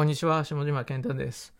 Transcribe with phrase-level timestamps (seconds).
[0.00, 1.52] こんにちは、下島健太です。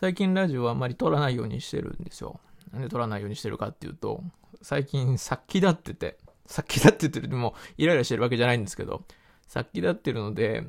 [0.00, 2.40] 最近ラジオはあんまり撮らないようにしてるんですよ。
[2.72, 4.20] なんで撮らないようにしてるかっていうと、
[4.62, 9.04] 最近先立ってて、先立っててるでもイライラしてるわけじゃないんですけど、
[9.46, 10.66] 先立ってるので、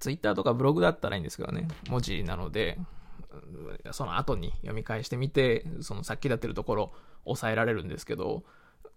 [0.00, 2.76] ツイッターとかブログだったらいいんですけどね、文字なので、
[3.92, 8.42] その後に読み返してみて、その先立ってるところ抑えられるんですけど、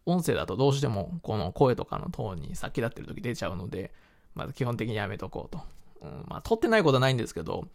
[0.08, 3.94] 音声だとどうしてもこの声とかのトーンに先立ってる時出ちゃうので、
[4.34, 5.62] まず基本的にやめとこうと。
[6.02, 7.68] うん、まあ、撮ってないことはないんですけど、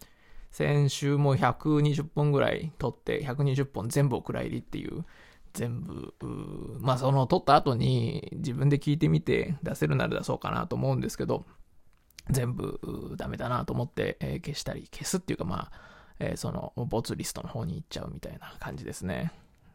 [0.51, 5.05] 先週も120本ぐらい撮って、120本全部お蔵入りっていう、
[5.52, 6.15] 全部、
[6.80, 11.45] まあその撮った後に自分で聞いてみて出せるなら出そうかなと思うんですけど、
[12.30, 15.73] 全部ダメだなと思って、えー消したり、消すっていうかまあ、
[16.18, 19.32] えーそのボツリストの方に行っちゃうみたいな感じですね。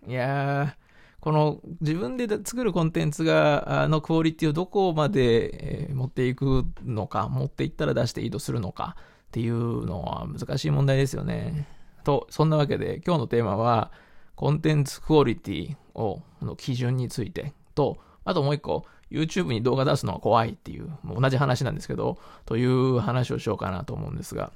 [0.07, 0.88] いやー、
[1.21, 11.67] この自分で作るコンテンツが、のクオリティをどこまで、持っていくのか、持っていったら出していいとするのかっていうのは難しい問題ですよね。
[12.03, 13.91] と、そんなわけで今日のテーマは、
[14.35, 24.53] コンテンツクオリティを、の基準についてと、あともう一個、YouTube に動画出すのは怖いっていう、もう同じ話なんですけど、という話をしようかなと思うんですが、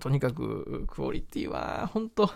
[0.00, 2.30] とにかくクオリティは本当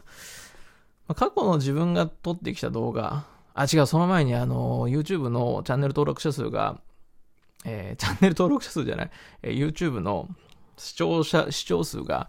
[1.15, 6.81] 過去の自分が撮ってきた動画、あ、違う、その前にあの、YouTube のチャンネル登録者数が、
[7.65, 9.11] えーチャンネル登録者数じゃない、
[9.43, 10.29] えー YouTube の
[10.77, 12.29] 視聴者、視聴数が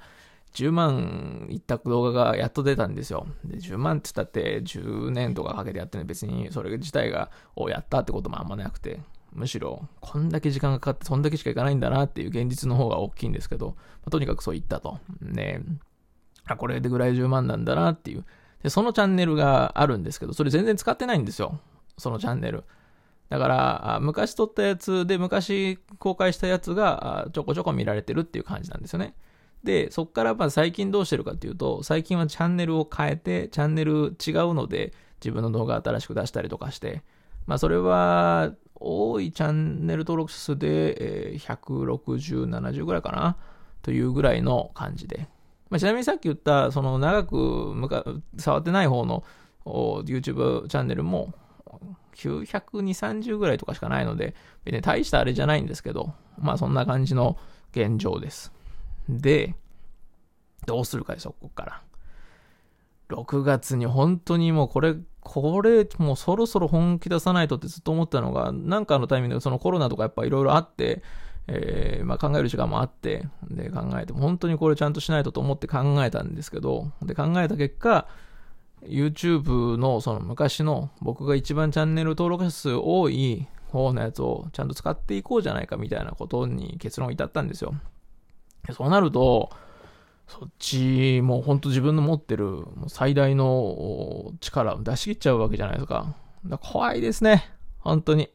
[0.53, 3.27] 10万いった動画がやっと出たんですよ。
[3.43, 8.99] で、10万って言ったって10年とかかけてやってる別にそれ自体が、をやったってこともあんまなくて、
[9.33, 14.99] むしろ、こんだけ時間がかかってそんだけしかいかないんだなっていう現実の方が大きいんですけど、まあとにかくそう言ったと。
[15.19, 15.61] ね
[16.45, 18.23] あ、これでぐらい10万なんだなっていう。
[18.63, 21.59] で、そのチャンネルがあるんですけど、それ全然使ってないんですよ。
[21.97, 22.63] そのチャンネル。
[23.29, 29.15] だから、昔撮ったやつで、昔公開したやつがちょこちょこ見られてるっていう感じなんですよね。
[29.63, 37.03] で、そっからまあ最近どうしてるかっていうと、最近はチャンネルを変えて、チャンネル違うので、自分の動画新しく出したりとかして、
[37.47, 43.37] まあそれは、多いチャンネル登録数で、えー160、70ぐらいかな？
[43.81, 45.27] というぐらいの感じで。
[45.69, 48.03] まあ、ちなみにさっき言った、その長くむか
[48.37, 49.23] 触ってない方の
[49.65, 51.33] YouTube チャンネルも、
[52.15, 57.37] 920、30ぐらいとかしかないので、別に大したあれじゃないんですけど、まあそんな感じの
[57.71, 58.53] 現状です。
[59.09, 59.55] で、
[60.65, 61.81] どうするかですよ、ここから。
[63.09, 71.03] 6月に本当にもうこれ、これ、もうそろそろ本気出さないとってずっと思ったのが、なんかのタイミングでそのコロナとかやっぱいろいろあって、
[71.47, 78.07] えーまあ、考える時間もあって、で考えて、本当にこれちゃんとしないとと思って考えたんですけど、で考えた結果、
[78.83, 87.73] YouTube のその昔の僕が一番チャンネル登録者数多い方のやつをちゃんと使っていこうじゃないかみたいなことに結論を至ったんですよ。
[88.71, 89.51] そうなると、
[90.27, 96.15] そっち、もう本当自分の持ってる最大の力を出し切っちゃうわけじゃないですか。
[96.45, 97.51] だか怖いですね。
[97.79, 98.29] 本当に。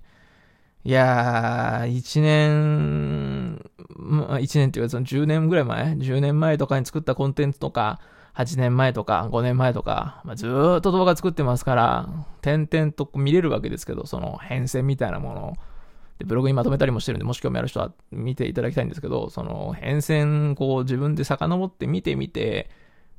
[0.83, 3.63] いやー、一年、
[3.97, 8.01] まあ一年っていうかその10年ぐらい前 ?10 年前とかに作ったコンテンツとか、
[8.35, 12.09] 8年前とか5年前とか、まあ、ずーっと動画作ってますから、
[12.41, 15.57] 点々と見れるわけですけど、その変遷みたいなもの。
[16.19, 22.71] で、ブログにまとめたりもしてるんで、もし興味ある人は見ていただきたいんですけど、その変遷、こう自分で遡って見てみて、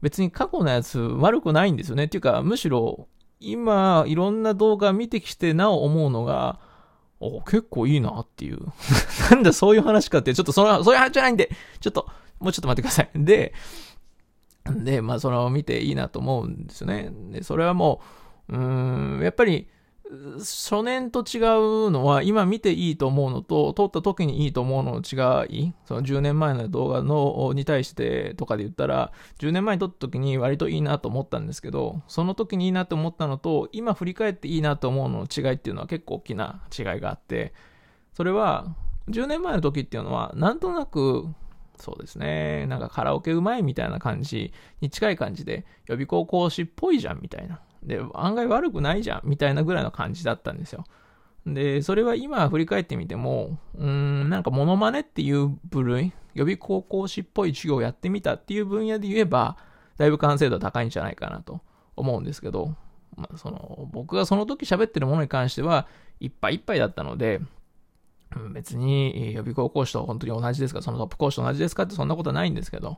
[0.01, 2.05] 別に過去のやつ悪くないんですよね。
[2.05, 3.07] っていうか、むしろ、
[3.39, 6.59] 今、いろんな動画見てきてなお思うのが、
[7.21, 8.59] お、結構いいなっていう。
[9.31, 11.49] なんだそういう話かって、ちょっとその、そういう話じゃないんで、
[11.79, 12.07] ちょっと、
[12.39, 13.09] もうちょっと待ってください。
[13.15, 13.53] で、
[14.65, 17.11] で、まあ、それを、見ていいなと思うんですよね。
[17.31, 18.01] で、それはも
[18.49, 19.67] う、うーん、やっぱり、
[20.39, 21.39] 初年と違
[21.87, 37.53] うのは、今見ていいと思うのと、撮った時にいいと思うのの違い、その10年前の動画の、に対してとかで言ったら、10年前に撮った時に割といいなと思ったんですけど、その時にいいなと思ったのと、今振り返っていいなと思うのの違いっていうのは結構大きな違いがあって、
[38.13, 38.75] それは、
[39.07, 41.25] 10年前の時っていうのは、なんとなく、
[41.77, 42.65] そうですね。
[42.67, 47.61] なんかカラオケうまいみたいな感じに近い感じで、予備校講師っぽいじゃんみたいな。
[47.83, 50.85] で、案外悪くないじゃんみたいなぐらいの感じだったんですよ。
[51.45, 59.57] で、それは今振り返ってみても、うん、なんかモノマネっていう部類、予備高校講師っぽい授業をやってみたっていう分野で言えば、
[59.97, 61.61] だいぶ完成度は高いんじゃないかなと
[61.95, 62.75] 思うんですけど、
[63.15, 65.87] まあ、その、僕がその時喋ってるものに関しては、
[66.19, 67.41] いっぱいいっぱいだったので、
[68.53, 72.97] 別に予備校講師と本当に同じですか、そのトップ講師と同じですかってそんなことはないんですけど、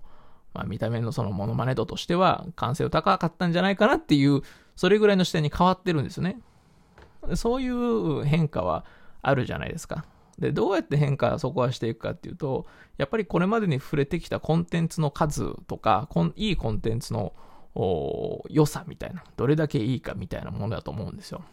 [0.54, 4.42] まあ見た目のそのモノマネ度としては完成度高かったんじゃないかなっていう、
[4.76, 6.40] それぐらいの視点に変わってるんですよね。
[7.36, 8.86] そういう変化は
[9.22, 10.06] あるじゃないですか。
[10.38, 12.66] で、どうやって変化、そこはしていくかっていうと、
[12.98, 17.34] やっぱりこれまでに触れてきたコンテンツの数とか、いいコンテンツの
[18.50, 21.44] 良さみたいな、どれだけいいかみたいなものだと思うんですよ。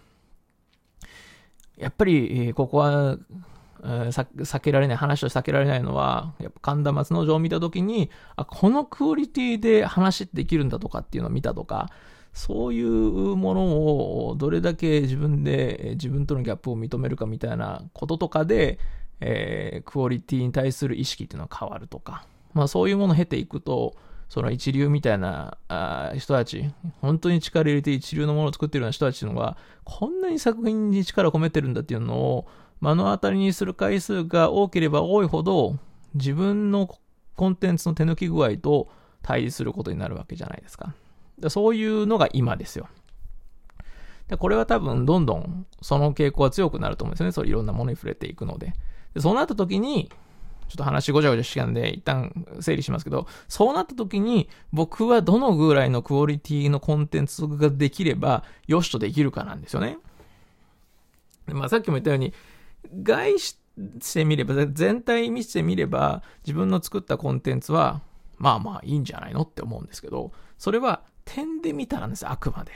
[1.77, 3.17] やっぱり、ここは、
[3.83, 11.91] 避けられない、話を避けられないのは、やっぱ神田松之丞を見たときに、あ、このクオリティで話できるんだとかっていうのを見たとか、
[12.33, 12.87] そういう
[13.37, 13.63] もの
[14.29, 18.79] をどれだけ自分で自分とのギャップを認めるかみたいなこととかで、
[19.21, 22.25] えー、クオリティに対する意識っていうのは変わるとか、
[22.55, 23.97] まあそういうものを経ていくと、
[24.29, 32.47] その一流みたいなあ人たち、本当に力入れて一流のものを作ってるような人たちのが、こんなに作品に力を込めてるんだっていうのを
[32.81, 35.77] 目の当たりにする回数が多ければ多いほど、
[36.15, 36.89] 自分の
[37.37, 38.89] コンテンツの手抜き具合と
[39.23, 40.95] 対峙することになるわけじゃないですか。
[41.49, 42.89] そういうのが今ですよ。
[44.29, 47.33] でこれは多分どんどんその傾向は強くなると思うんですよね。
[47.33, 48.75] そういろんなものに触れていくので。
[49.15, 50.11] でそうなった時に、
[50.69, 59.99] ちょっと話ごちゃごちゃしてたんで、一旦整理しますけど、そうなった時に、僕はどのぐらいのクオリティのコンテンツができれば、よしとできるかなんですよね。
[61.49, 62.33] まあさっきも言ったように、
[62.93, 63.59] 外し
[64.13, 68.03] てみれば、全体見せてみれば、自分の作ったコンテンツは、
[68.39, 72.73] まあまあいいんじゃないのって思うんですけど、それは点で見たらですあくまで。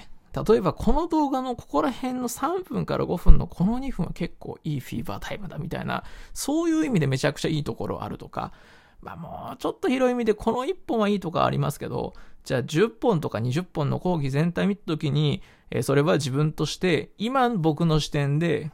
[0.47, 6.03] 例えばこの動画のここら辺の3分から5分のこの2分は結構いいフィーバータイムだみたいな、
[6.33, 8.53] そういう意味でめちゃくちゃいいところあるとか、
[9.01, 15.41] まあもうちょっと広い意味でこの1本はいいとかありますけど、じゃあ10本とか20本の講義全体見たときに、
[15.83, 18.73] それは自分として今僕の視点で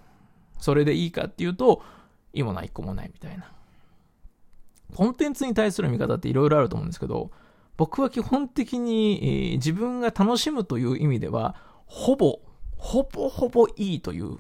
[0.60, 1.82] それでいいかっていうと、
[2.32, 3.50] いいもない一個もないみたいな。
[4.94, 7.30] コンテンツに対する見方っていろいろあると思うんですけど、
[7.76, 12.40] 僕は基本的に、えー、自分が楽しむという意味では、ほぼ、
[12.76, 14.36] ほぼほぼいいという。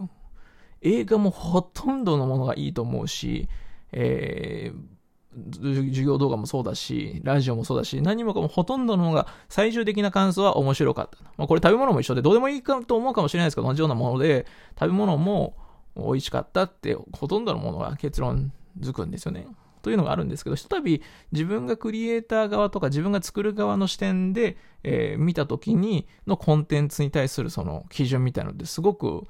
[0.82, 3.48] 映画もほとんどのものがいいと思うし、
[3.92, 11.18] えー、授業動画もそうだし、ラジオもそうだし、何もかもほとんどのものが最終的な感想は面白かった。
[11.36, 14.46] まあこれ食べ物も一緒でどうでもいいかと思うかもしれないですけど、同じようなもので、
[14.78, 15.54] 食べ物も
[15.96, 19.46] 美味しかったってほとんどのものが結論づくんですよね。
[19.82, 21.02] というのがあるんですけど、ひとたび
[21.32, 29.26] 自分がクリエイター側とか自分が作る側の視点で、えー、見た時にのコンテンツに対するその基準みたいなのですごく、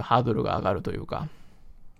[0.00, 1.28] ハードルが上がるというか、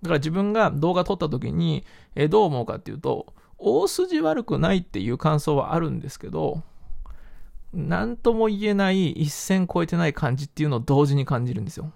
[0.02, 6.62] だから自分が動画撮った時に、えー、どう思うかっていうと、大筋悪くないっていう感想はあるんですけど、
[7.72, 11.90] なんとも言えない一線超えてない感じっていうのを同時に感じるんですよ。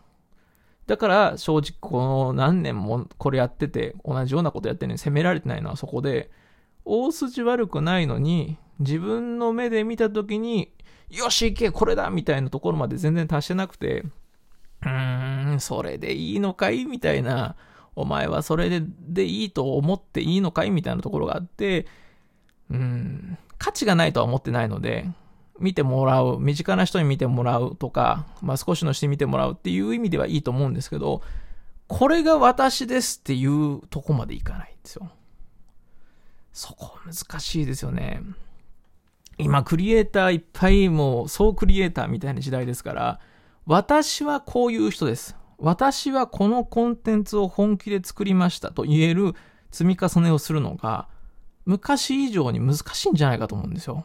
[0.86, 6.30] だから正直この何年もこれやってて同じようなことやってるのに責められてないのはそこで
[6.84, 10.72] 大筋悪くないのに自分の目で見た時に
[11.10, 14.04] よし行けこれだみたいなところまで全然達してなくて
[14.82, 16.84] うーんそれでいいのかい？
[16.86, 17.56] みたいな
[17.94, 20.70] お前はそれででいいと思っていいのかい？
[20.70, 21.86] みたいなところがあって
[22.70, 25.06] うん価値がないとは思ってないので
[25.60, 31.22] 見てもらう、身近な人に見てもらうとか、まあ少しのして見てもらうっていう意味ではいいと思うんですけど、
[31.86, 35.10] これが私ですっていうとこまでいかないんですよ。
[36.52, 38.22] そこ難しいですよね。
[39.38, 43.20] 今クリエイターいっぱいもう総クリエイターみたいな時代ですから、
[43.66, 45.36] 私はこういう人です。
[45.58, 49.34] 私はこのコンテンツを本気で作りましたと言える
[49.70, 51.08] 積み重ねをするのが
[51.66, 54.04] 昔以上に難しいんじゃないかと思うんですよ。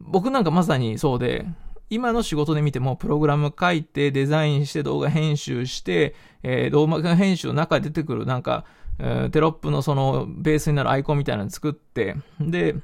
[0.00, 1.46] 僕なんかまさにそうで、
[1.90, 8.64] 今の仕事で見ても、プログラム書いて、デザインして、動画編集して、えー、動画編集の中で出てくるなんか、
[8.98, 12.76] えー、テロップのそのベースになるアイコンみたいなの作って、で、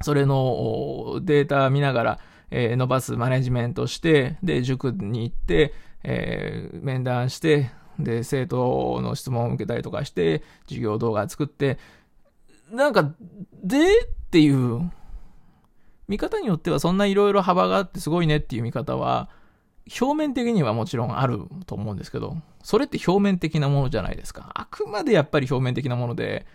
[0.00, 2.18] それのデータ見ながら、
[2.50, 11.78] えー、伸ばすマネジメントして、で、塾に行って、えー、面談して、で、生徒の質問を受けたりとかして、授業動画作って、
[12.70, 13.12] なんか、
[13.62, 14.90] でっていう、
[16.08, 19.28] 見方によってはそんないろいろ幅があってすごいねっていう見方は、
[20.00, 24.50] 表面的にはもちろんあると思うんですけど、それって表面的なものじゃないですか。
[24.54, 26.46] あくまでやっぱり表面的なもので、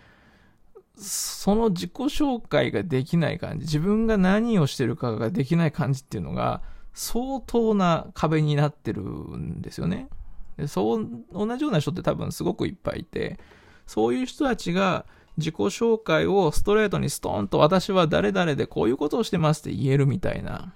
[0.96, 6.62] その自己紹介ができない感じ、自分が何をしてるかができない感じっていうのが、
[6.94, 10.08] 相当な壁になってるんですよね。
[10.56, 13.38] でそう、同じような人って多分すごくいっぱいいて、
[13.86, 15.06] そういう人たちが
[15.38, 20.74] 自己紹介をストレートにストーンと私は誰々でこういうことをしてますって言えるみたいな、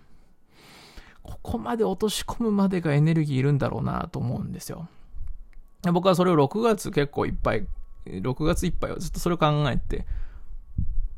[1.23, 4.88] ここまで落とし込むまでがエネルギーいるんだろうなと思うんですよ。
[5.92, 7.66] 僕はそれを6月結構いっぱい、
[8.07, 10.07] 6月いっぱいはずっとそれを考えて、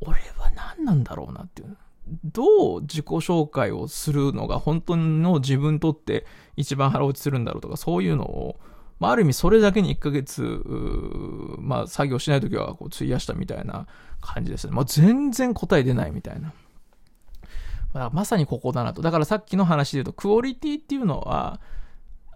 [0.01, 1.77] 俺は何なんだろうなっていう。
[2.25, 8.59] どう自己紹介をするのが本当の自分にとって一番腹落ちするんだろうとか、そういうのを、
[9.01, 10.43] まあ、ある意味それだけに1ヶ月、
[11.59, 13.87] まあ、作業しないときはこう費やしたみたいな
[14.21, 14.73] 感じですね。
[14.73, 16.53] まあ、全然答え出ないみたいな。
[17.93, 19.03] まあ、まさにここだなと。
[19.03, 21.61] だからさっきの話で言うと、クオリティっていうのは、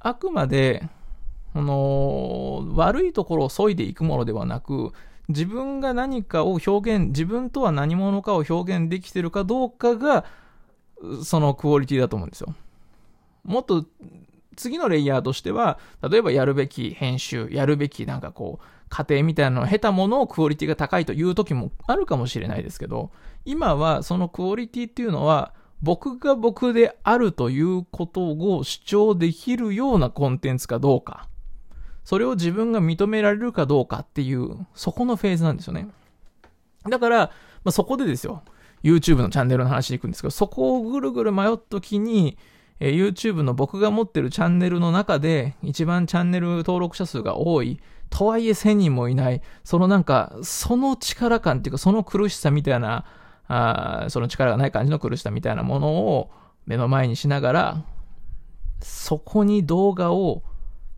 [0.00, 0.88] あくまで、
[1.52, 4.92] この、悪いところを削いでいくものではなく、
[5.28, 10.24] 自分が何かを表現、自分とは何者かを表現できてるかどうかが、
[11.24, 12.54] そのクオリティだと思うんですよ。
[13.44, 13.84] もっと
[14.58, 23.10] 次のレイヤーとしては、例えばやるべき編集、やるべきなんかこう、過程みたいなのを経たものをクオリティが高いという時もあるかもしれないですけど、
[23.44, 31.28] 今はそのクオリティっていうのは、僕が僕であるということを主張できるようなコンテンツかどうか、
[32.04, 35.88] それを自分が認められるかどうかっていう、そこのフェーズなんですよね。
[36.88, 37.18] だから、
[37.64, 38.42] まあ、そこでですよ、
[38.82, 42.38] YouTube のチャンネルの話に行くんですけど、そこをぐるぐる迷った時に、
[42.80, 47.80] えー、YouTube の僕が持ってるチャンネルの中で、一番チャンネル登録者数が多い、
[48.10, 53.04] とはいえ1000人もいない、そのなんか、その力感っていうか、その苦しさみたいな、
[53.48, 56.30] あその力がない感じの苦しさみたいなものを
[56.66, 57.84] 目の前にしながら、
[58.80, 60.42] そこに動画を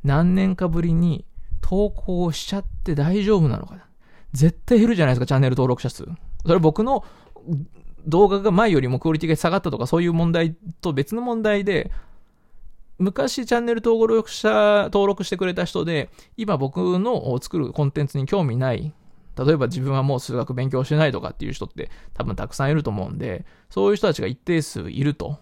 [0.05, 1.25] 何年かぶりに
[1.61, 3.87] 投稿しちゃって大丈夫なのかな
[4.33, 6.07] 絶対減るじゃないですか、チャンネル登録者数。
[6.45, 7.05] それ僕の
[8.07, 11.91] 動画が前よりもクオリティが下がったとかそういう問題と別の問題で、
[12.99, 18.93] 昔チャンネル登録者、登録してくれた人で、今僕の作るコンテンツに興味ない、
[19.39, 25.39] 例えば自分はもう数学勉強してないとかっていう人って多分たくさんいると思うんで、そういう人たちが一定数いると。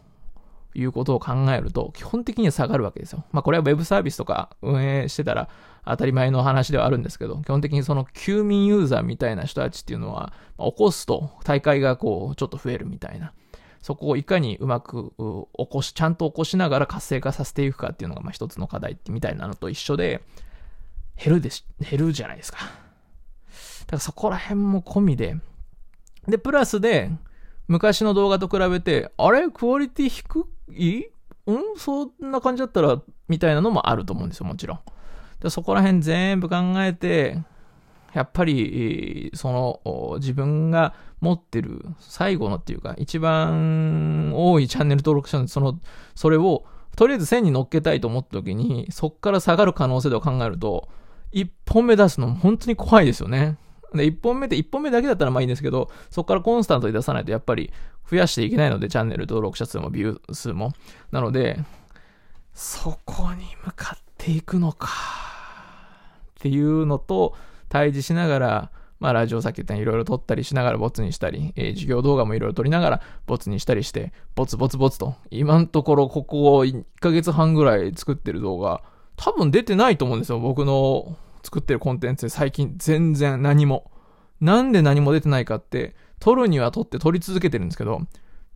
[0.75, 3.25] いうことを考えると、基本的には下がるわけですよ。
[3.33, 5.49] まあこれは Web サービスとか運営してたら
[5.85, 13.33] 当たり前の話ではあるんですけど、基本的にその休眠ユーザーみたいな人たちっていうのは、まあ、起こすと大会がこうちょっと増えるみたいな。
[13.81, 15.13] そこをいかにうまく
[15.57, 20.23] 起こし、ちゃんと起こしながら活性化させていくかっていうのがまあ一つの課題みたいなのと一緒で、
[21.17, 22.59] 減るでし、減るじゃないですか。
[22.59, 22.73] だか
[23.93, 25.37] らそこら辺も込みで、
[26.27, 27.11] で、プラスで、
[27.69, 29.49] 昔の動画と比べて、あれ？
[29.49, 31.05] クオリティ低い
[31.47, 31.79] うん？
[31.79, 34.81] そんな感じだったら、みたいなのもあると思うんですよ、もちろん。
[35.41, 37.39] でそこら辺全部考えて、
[38.15, 45.79] やっぱり、その、自分が持ってる最後のっていうか、一番多いチャンネル登録者の、その、
[46.15, 46.65] それを、
[46.97, 50.89] とりあえず1000に乗っけたいと思った時に、そっから下がる可能性を考えると、
[51.33, 53.59] 1本目出すの本当に怖いですよね。
[53.95, 57.71] で、1本目って1本目だけだったらまあいいんですけど、そこからコンスタントに出さないとやっぱり
[58.11, 60.73] 増やしていけないので、チャンネル登録者数もビュー数も。
[61.13, 61.59] なので、
[62.55, 64.89] そこに向かっていくのか。
[66.39, 67.35] っていうのと
[67.69, 78.83] 対峙しながら、まあ、ラジオさっき言ったようにいろいろ撮ったりしながらボツにしたり、えー、授業動画もいろいろ撮りながらボツにしたりして、ボツボツボツと、今のところここ1ヶ月半ぐらい作ってる動画、
[79.17, 80.39] 多分出てないと思うんですよ。
[80.39, 83.91] 僕の作ってるコンテンツで最近全然何も。
[84.41, 88.03] なんで何も出てないかって、撮るには撮って撮り続けてるんですけど、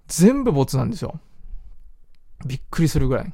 [0.08, 1.20] 全部ボツなんですよ。
[2.44, 3.32] びっくりするぐらい。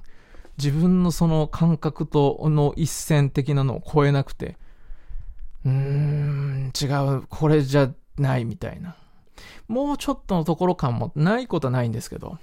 [0.59, 4.57] 自分のその感覚との一線的なのを超えなくて、
[5.65, 8.97] うーん、違う、これじゃないみたいな。
[9.69, 12.39] もうちょっとのところ感もないことはないんですけど、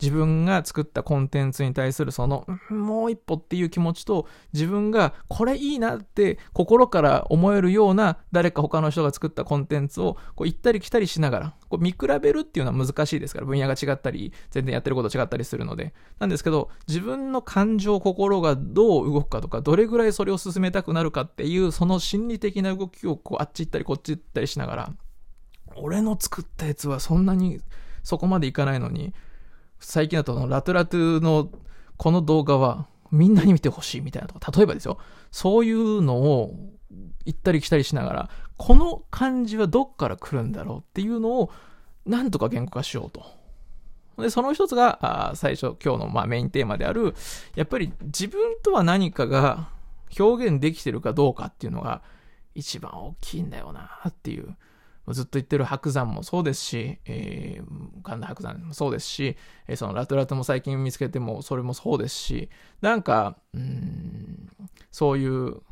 [0.00, 15.94] 自分が作ったコンテンツに対するその、もう一歩っていう気持ちと、自分がこれいいなって心から思えるような誰か他の人が作ったコンテンツをこう行ったり来たりしながら、こう見比べるっていうのは難しいですから、分野が違ったり、全然やってること違ったりするので。
[16.18, 24.92] なんですけど、自分の感情、心がどう動くかとか、どれぐらいそれを進めたくなるかっていう、その心理的な動きをこうあっち行ったりこっち行ったりしながら、
[25.76, 27.60] 俺の作ったやつはそんなに
[28.02, 29.14] そこまでいかないのに、
[29.78, 31.50] 最近だとラトラトゥの
[31.96, 34.98] この動画はみんなに見てほしいみたいなとか、例えばですよ、
[35.30, 36.54] そういうのを
[37.24, 41.50] 行ったり来たりしながら、この感じはどっから来るんだろうっていうのを、
[42.04, 43.24] なんとか言語化しようと。
[44.22, 47.14] で、その一つが、あ最初、今日のまあメインテーマである、
[47.54, 49.68] やっぱり自分とは何かが
[50.18, 52.02] 表現できてるかどうかっていうのが
[52.54, 54.56] 一番大きいんだよなっていう。
[55.12, 59.36] ずっと言ってる白山もそうですし、えー、神田白山もそうですし、
[59.68, 64.50] えー、そのラトラトも最近見つけてもそれもそうですし、なんか、うん、
[64.90, 65.62] そういう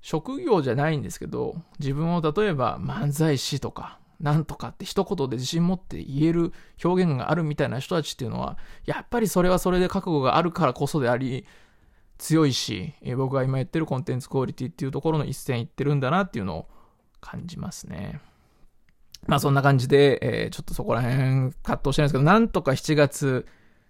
[0.00, 6.52] 職業じゃないんですけど、自分を例えば漫才師とか、なんとかって一言で自信持って言える
[6.82, 11.46] 表現があるみたいな人たちっていうのは、やっぱりそれはそれで覚悟があるからこそであり、
[12.18, 16.68] 強いし、えー、僕が今言ってるコンテンツクオリティっていうところの一線いってるんだなっていうのを
[17.20, 18.20] 感じますね。
[19.28, 23.46] まあそんな感じで、えー、ちょっとそこら辺葛藤してるんですけど、なんとか7月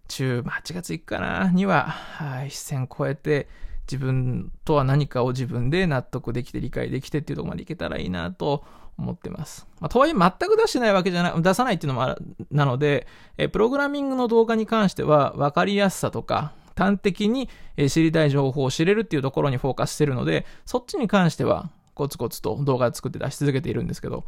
[0.08, 3.48] 中、まあ8月いくかな、には、はい、一線超えて、
[3.90, 8.64] 自分とは何かを自分で納得できて理解できてっていうところまでいけたらいいなと
[8.98, 9.66] 思ってます。
[9.80, 17.48] まあ、とはいえ全く出してないわけじゃない、出さないっていうのもある、なので、えプログラミングの動画に関しては分かりやすさとか、端的に
[17.88, 24.24] 知りたい情報を知れるっていうところにフォーカスしてるので、そっちに関してはコツコツと動画作って出し続けているんですけど、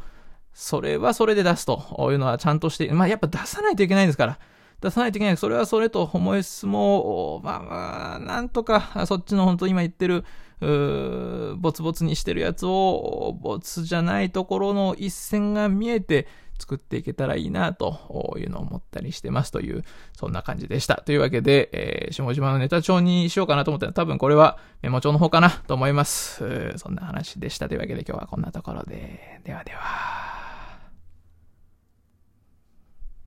[0.53, 4.39] それはそれで出すというのはちゃんとして、まあやっぱ出さないといけないんですから、
[4.81, 5.37] 出さないといけない。
[5.37, 10.25] それはそれと思いつつも、まあまあ、なんとか、そっちの本当今言ってる、
[10.61, 16.27] うボツボツにしてるやつを、ボツじゃないところの一線が見えて、
[16.59, 21.01] 作っていけたらいいなというのを思ったりしてますという、そんな感じでした。
[21.03, 26.77] というわけで、えー、下島のネタ帳にしようかなと思ったら多分これはメモ帳の方かなと思います？
[26.77, 27.67] そんな話でした。
[27.67, 30.30] というわけで今日はこんなところで、ではでは。